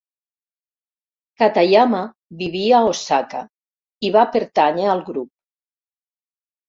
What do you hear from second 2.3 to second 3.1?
vivia a